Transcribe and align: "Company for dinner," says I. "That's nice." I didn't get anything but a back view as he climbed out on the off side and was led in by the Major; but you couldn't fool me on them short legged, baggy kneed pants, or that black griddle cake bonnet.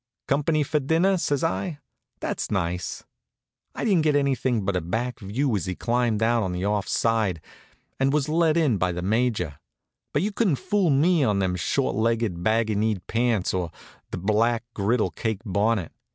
"Company 0.27 0.63
for 0.63 0.79
dinner," 0.79 1.15
says 1.17 1.43
I. 1.43 1.77
"That's 2.21 2.49
nice." 2.49 3.03
I 3.75 3.85
didn't 3.85 4.01
get 4.01 4.15
anything 4.15 4.65
but 4.65 4.75
a 4.75 4.81
back 4.81 5.19
view 5.19 5.55
as 5.55 5.67
he 5.67 5.75
climbed 5.75 6.23
out 6.23 6.41
on 6.41 6.53
the 6.53 6.65
off 6.65 6.87
side 6.87 7.39
and 7.99 8.11
was 8.11 8.27
led 8.27 8.57
in 8.57 8.77
by 8.79 8.93
the 8.93 9.03
Major; 9.03 9.59
but 10.11 10.23
you 10.23 10.31
couldn't 10.31 10.55
fool 10.55 10.89
me 10.89 11.23
on 11.23 11.37
them 11.37 11.55
short 11.55 11.95
legged, 11.95 12.41
baggy 12.41 12.73
kneed 12.73 13.05
pants, 13.05 13.53
or 13.53 13.69
that 14.09 14.17
black 14.17 14.63
griddle 14.73 15.11
cake 15.11 15.41
bonnet. 15.45 15.91